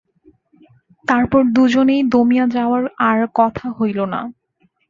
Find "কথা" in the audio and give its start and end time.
3.35-3.65